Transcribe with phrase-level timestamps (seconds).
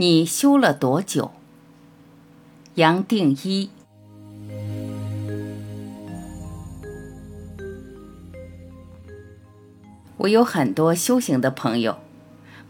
[0.00, 1.32] 你修了多久？
[2.76, 3.68] 杨定一。
[10.18, 11.98] 我有很多修行的朋友，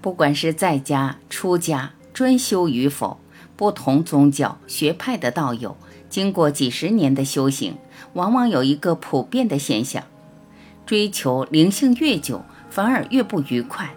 [0.01, 3.21] 不管是在家、出家、专修与否，
[3.55, 5.77] 不同宗教学派的道友，
[6.09, 7.77] 经过几十年的修行，
[8.15, 10.03] 往往有一个普遍的现象：
[10.87, 12.41] 追求灵性越久，
[12.71, 13.95] 反而越不愉快。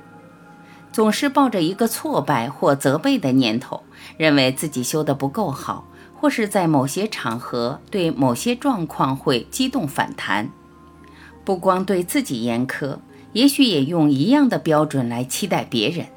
[0.91, 3.83] 总是抱着一个挫败或责备的念头，
[4.17, 5.87] 认为自己修得不够好，
[6.19, 10.49] 或是在某些场合对某些状况会激动反弹。
[11.43, 12.97] 不光对自己严苛，
[13.33, 16.07] 也许也用一样的标准来期待别人。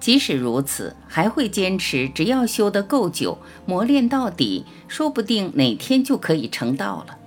[0.00, 7.18] 即使如此，还会坚持，只要修得够久，磨练到底，说不定哪天就可以成道了。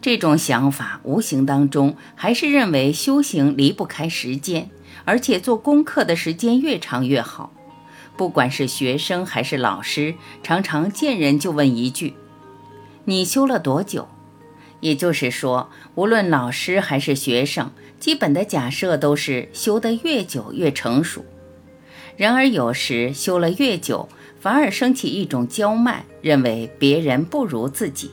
[0.00, 4.70] 这种想法无形当中还是认为修行离不开时间。
[5.04, 7.52] 而且做功课的时间越长越好，
[8.16, 12.14] 不管是学生还是老师，常常见人就问一句
[13.04, 14.08] ：“你修了多久？”
[14.80, 21.24] 也就是说，无论老师还是学生，基本的假设都是修得越久越成熟。
[22.16, 28.10] 然而有时修了越久，反而升起一种骄慢，认为别人不如自己。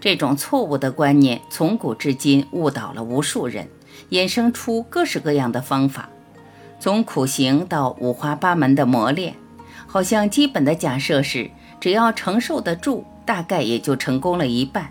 [0.00, 3.68] 这种错误的观念从古至今误导了无数人。
[4.10, 6.08] 衍生出各式各样的方法，
[6.78, 9.34] 从苦行到五花八门的磨练，
[9.86, 14.90] 好像基本的假设是只要承受得住，大概也就成功了一半。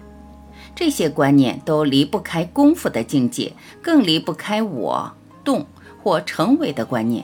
[0.75, 5.65] 这些观念都离不开功夫的境界，更离不开我动
[6.01, 7.23] 或成为的观念。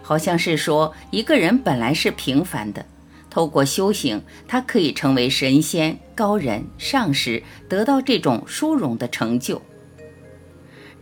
[0.00, 2.84] 好像是说一个人本来是平凡的，
[3.28, 9.60] 透过修行，他可以成为神仙、高人、上师，得到这种殊荣的成就。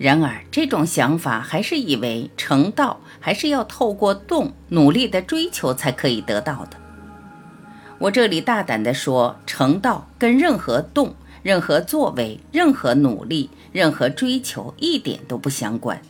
[0.01, 6.79] 然而，这种想法还是以为成道还是要透过动努力的追求才可以得到的。
[7.99, 16.01] 我这里大胆地说，成道跟任何动、任何作为、任何努力、任何追求一点都不相关。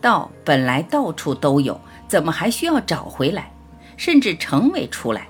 [0.00, 3.52] 道本来到处都有，怎么还需要找回来，
[3.96, 5.26] 甚至成为出来？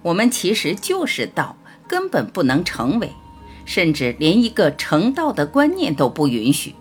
[0.00, 1.54] 我们其实就是道，
[1.86, 3.12] 根本不能成为。
[3.68, 6.74] 甚至连一个成道的观念都不允许。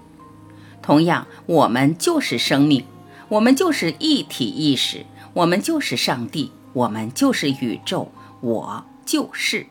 [0.82, 2.86] 同样，我们就是生命，
[3.28, 8.08] 我们就是一体意识，我们就是上帝，我们就是宇宙，
[8.40, 9.66] 我就是。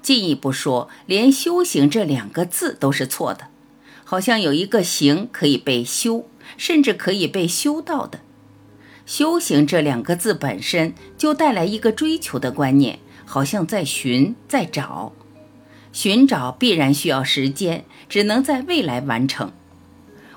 [0.00, 3.48] 进一步说，连修行这两个字都是错的，
[4.02, 6.26] 好像有一个行可以被修，
[6.56, 8.20] 甚至可以被修到的。
[9.04, 15.12] 修行这两个字本身就带来一个追求的观念，好像在寻，在找。
[15.94, 19.52] 寻找必然需要时间，只能在未来完成。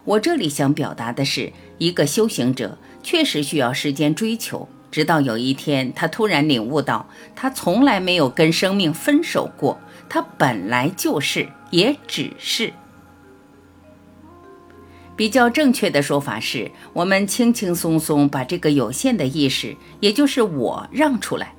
[0.05, 12.71] 我这里想表达的是，一个修行者确实需要时间追求，直到有一天他突然领悟到，他从来没有跟生命分手过，他本来就是，也只是。
[15.15, 21.55] 比较正确的说法是，我们轻轻松松把这个有限的意识，也就是我让出来。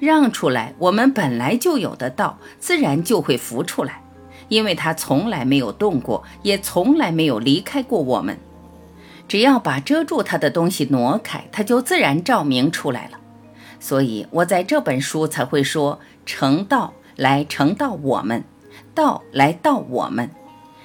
[0.00, 4.02] 让出来，我们本来就有的道，自然就会浮出来，
[4.48, 8.38] 因为它从来没有动过，也从来没有离开过我们。
[9.28, 13.18] 只要把遮住它的东西挪开，它就自然照明出来了。
[13.78, 18.42] 所以我在这本书才会说，成道来成道我们，
[18.94, 20.30] 道来道我们，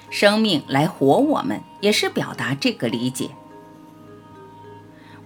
[0.09, 3.29] 生命来活我们，也是表达这个理解。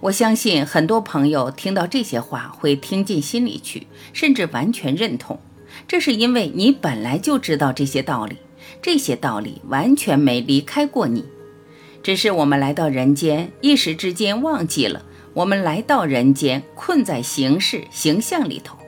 [0.00, 5.38] 我相信很多朋友听到这些话会听进心里去，甚至完全认同。
[5.86, 8.38] 这是因为你本来就知道这些道理，
[8.80, 11.24] 这些道理完全没离开过你。
[12.02, 18.78] 只是我们来到人间，一时之间忘记了，我们来到人间困在形式形象里头。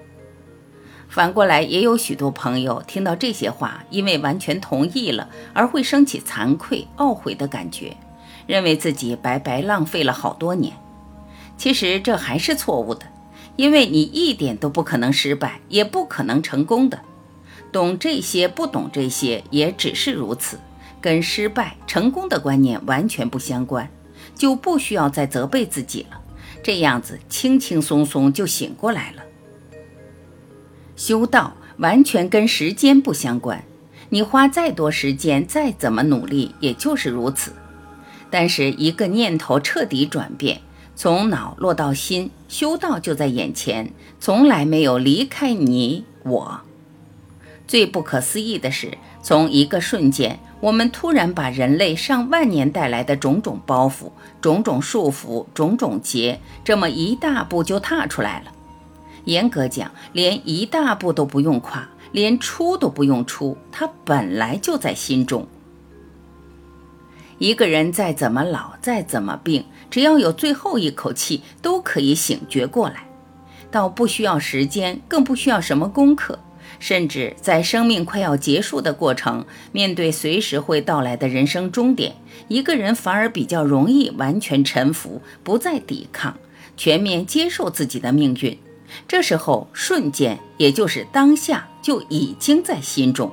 [1.11, 7.95] 反过来，也有许多朋友听到这些话，因为完全同意了，而会升起惭愧、懊悔的感觉，
[8.47, 10.73] 认为自己白白浪费了好多年。
[11.57, 13.07] 其实这还是错误的，
[13.57, 17.01] 因为你一点都不可能失败，也不可能成功的。
[17.71, 20.59] 懂这些不懂这些也只是如此，
[21.01, 23.89] 跟失败成功的观念完全不相关，
[24.35, 26.21] 就不需要再责备自己了。
[26.63, 29.23] 这样子轻轻松松就醒过来了。
[30.97, 33.65] 修道完全跟时间不相关，
[34.11, 37.53] 你花再多时间，再怎么努力，也就是如此。
[38.31, 40.61] 但是一个念头彻底转变。
[41.03, 46.61] 从脑落到心，修道就在眼前，从来没有离开你我。
[47.67, 58.53] 最不可思议的是，从一个瞬间，我们突然把人类上万年带来的种种包袱、种种束缚、种种结，这么一大步就踏出来了。
[59.25, 65.49] 严格讲，连一大步都不用跨，连出都不用出，它本来就在心中。
[67.43, 73.09] 一个人再怎么老，再怎么病，只要有最后一口气，都可以醒觉过来，
[73.69, 76.39] 倒不需要时间，更不需要什么功课。
[76.79, 82.15] 甚至在生命快要结束的过程，面对随时会到来的人生终点，
[82.47, 86.37] 一个人反而比较容易完全臣服，不再抵抗，
[86.77, 88.57] 全面接受自己的命运。
[89.09, 93.33] 这时候，瞬间，也就是当下，就已经在心中，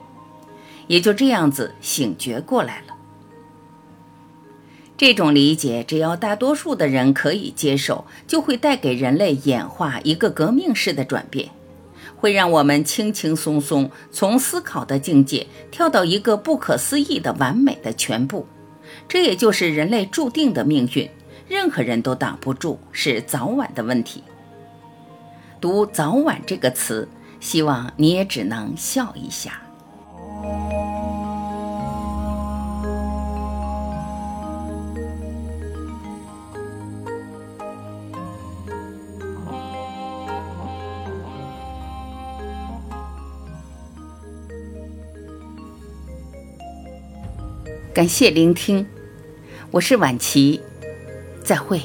[0.87, 2.88] 也就这样子醒觉过来了。
[4.99, 11.47] 这种理解，只要大多数的人可以接受，就会带给人类演化一个革命式的转变。
[12.17, 18.45] 会让我们轻轻松松从思考的境界跳到一个不可思议的完美的全部，
[19.07, 21.09] 这也就是人类注定的命运，
[21.47, 24.21] 任何人都挡不住，是早晚的问题。
[25.61, 27.07] 读“早晚”这个词，
[27.39, 29.61] 希望你也只能笑一下。
[47.91, 48.85] 感谢聆听，
[49.71, 50.61] 我是晚琪，
[51.43, 51.81] 再会。